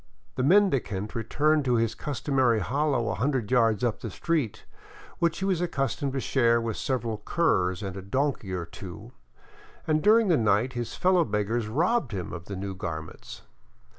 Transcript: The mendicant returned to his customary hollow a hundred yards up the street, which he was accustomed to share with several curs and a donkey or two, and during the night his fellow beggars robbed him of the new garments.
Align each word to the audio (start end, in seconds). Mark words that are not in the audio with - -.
The 0.33 0.41
mendicant 0.41 1.13
returned 1.13 1.63
to 1.65 1.75
his 1.75 1.93
customary 1.93 2.59
hollow 2.59 3.09
a 3.09 3.13
hundred 3.13 3.51
yards 3.51 3.83
up 3.83 3.99
the 3.99 4.09
street, 4.09 4.65
which 5.19 5.37
he 5.37 5.45
was 5.45 5.61
accustomed 5.61 6.13
to 6.13 6.19
share 6.19 6.59
with 6.59 6.75
several 6.77 7.19
curs 7.23 7.83
and 7.83 7.95
a 7.95 8.01
donkey 8.01 8.51
or 8.51 8.65
two, 8.65 9.11
and 9.85 10.01
during 10.01 10.27
the 10.27 10.37
night 10.37 10.73
his 10.73 10.95
fellow 10.95 11.23
beggars 11.23 11.67
robbed 11.67 12.13
him 12.13 12.33
of 12.33 12.45
the 12.45 12.55
new 12.55 12.73
garments. 12.73 13.43